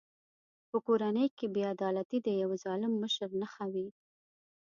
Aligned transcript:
په 0.69 0.77
کورنۍ 0.87 1.27
کې 1.37 1.45
بې 1.53 1.63
عدالتي 1.73 2.17
د 2.23 2.27
یوه 2.41 2.55
ظالم 2.65 2.93
مشر 3.03 3.29
نښه 3.41 3.65
وي. 3.73 3.87